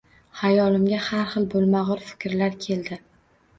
[0.37, 3.01] Xayolimga xar xil boʻlmagʻur fikrlar keldi